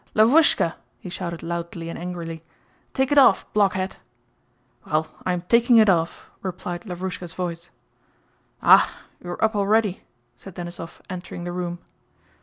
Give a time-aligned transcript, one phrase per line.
[0.15, 2.43] "Lavwúska!" he shouted loudly and angrily,
[2.91, 3.97] "take it off, blockhead!"
[4.83, 7.69] "Well, I am taking it off," replied Lavrúshka's voice.
[8.63, 10.01] "Ah, you're up already,"
[10.35, 11.77] said Denísov, entering the room.